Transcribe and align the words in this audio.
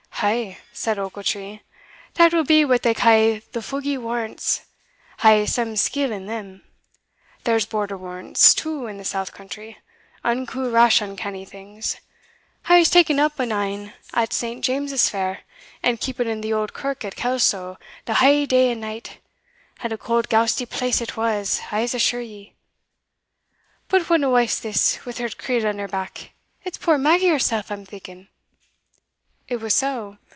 "Ay," 0.23 0.59
said 0.71 0.99
Ochiltree, 0.99 1.61
"that 2.13 2.31
will 2.31 2.43
be 2.43 2.63
what 2.63 2.83
they 2.83 2.93
ca' 2.93 3.41
the 3.53 3.59
fugie 3.63 3.97
warrants 3.97 4.65
I 5.23 5.31
hae 5.37 5.45
some 5.47 5.75
skeel 5.75 6.11
in 6.11 6.27
them. 6.27 6.63
There's 7.43 7.65
Border 7.65 7.97
warrants 7.97 8.53
too 8.53 8.85
in 8.85 8.97
the 8.97 9.03
south 9.03 9.33
country, 9.33 9.79
unco 10.23 10.69
rash 10.69 11.01
uncanny 11.01 11.43
things; 11.43 11.97
I 12.69 12.77
was 12.77 12.91
taen 12.91 13.17
up 13.19 13.39
on 13.39 13.51
ane 13.51 13.93
at 14.13 14.31
Saint 14.31 14.63
James's 14.63 15.09
Fair, 15.09 15.39
and 15.81 15.99
keepit 15.99 16.27
in 16.27 16.41
the 16.41 16.53
auld 16.53 16.73
kirk 16.75 17.03
at 17.03 17.15
Kelso 17.15 17.79
the 18.05 18.13
haill 18.13 18.45
day 18.45 18.69
and 18.69 18.79
night; 18.81 19.17
and 19.81 19.91
a 19.91 19.97
cauld 19.97 20.29
goustie 20.29 20.69
place 20.69 21.01
it 21.01 21.17
was, 21.17 21.61
I'se 21.71 21.95
assure 21.95 22.21
ye. 22.21 22.53
But 23.87 24.03
whatna 24.03 24.29
wife's 24.31 24.59
this, 24.59 24.99
wi' 25.03 25.13
her 25.13 25.29
creel 25.29 25.65
on 25.65 25.79
her 25.79 25.87
back? 25.87 26.33
It's 26.63 26.77
puir 26.77 26.99
Maggie 26.99 27.29
hersell, 27.29 27.63
I'm 27.71 27.87
thinking." 27.87 28.27
It 29.47 29.59
was 29.59 29.73
so. 29.75 30.17